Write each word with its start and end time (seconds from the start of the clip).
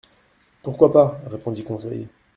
—Pourquoi 0.63 0.91
pas? 0.91 1.21
répondit 1.29 1.63
Conseil. 1.63 2.07